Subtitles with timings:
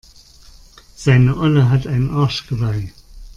[0.95, 2.91] Seine Olle hat ein Arschgeweih.